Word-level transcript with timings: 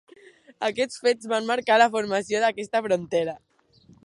Aquests 0.67 1.03
fets 1.07 1.29
van 1.35 1.47
marcar 1.51 1.77
la 1.83 1.91
formació 1.97 2.43
d'aquesta 2.47 2.87
frontera. 2.89 3.39